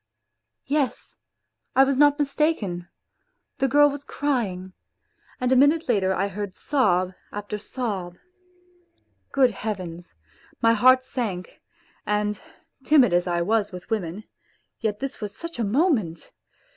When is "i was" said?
1.75-1.95, 13.27-13.71